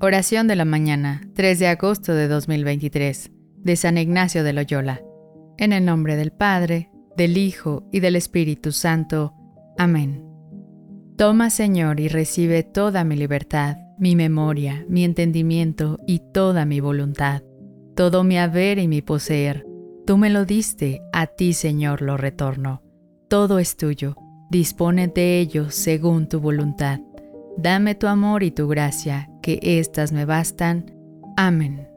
Oración 0.00 0.48
de 0.48 0.56
la 0.56 0.64
mañana, 0.64 1.20
3 1.34 1.58
de 1.58 1.66
agosto 1.66 2.14
de 2.14 2.26
2023, 2.26 3.30
de 3.56 3.76
San 3.76 3.98
Ignacio 3.98 4.42
de 4.42 4.52
Loyola. 4.52 5.02
En 5.58 5.72
el 5.72 5.84
nombre 5.84 6.16
del 6.16 6.32
Padre, 6.32 6.90
del 7.16 7.36
Hijo 7.36 7.86
y 7.92 8.00
del 8.00 8.16
Espíritu 8.16 8.72
Santo. 8.72 9.34
Amén. 9.76 10.24
Toma, 11.18 11.50
Señor, 11.50 12.00
y 12.00 12.08
recibe 12.08 12.62
toda 12.62 13.04
mi 13.04 13.14
libertad, 13.14 13.76
mi 13.98 14.16
memoria, 14.16 14.86
mi 14.88 15.04
entendimiento 15.04 15.98
y 16.06 16.22
toda 16.32 16.64
mi 16.64 16.80
voluntad, 16.80 17.42
todo 17.94 18.24
mi 18.24 18.38
haber 18.38 18.78
y 18.78 18.88
mi 18.88 19.02
poseer. 19.02 19.66
Tú 20.06 20.16
me 20.16 20.30
lo 20.30 20.46
diste, 20.46 21.02
a 21.12 21.26
ti, 21.26 21.52
Señor, 21.52 22.00
lo 22.00 22.16
retorno. 22.16 22.82
Todo 23.28 23.58
es 23.58 23.76
tuyo, 23.76 24.16
dispone 24.50 25.08
de 25.08 25.40
ello 25.40 25.70
según 25.70 26.26
tu 26.26 26.40
voluntad. 26.40 27.00
Dame 27.56 27.94
tu 27.94 28.06
amor 28.06 28.42
y 28.42 28.50
tu 28.50 28.68
gracia, 28.68 29.28
que 29.42 29.58
éstas 29.62 30.12
me 30.12 30.24
bastan. 30.24 30.94
Amén. 31.36 31.89